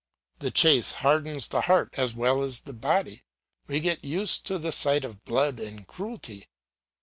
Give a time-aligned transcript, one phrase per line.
[0.39, 3.21] The chase hardens the heart a well as the body;
[3.67, 6.49] we get used to the sight of blood and cruelty.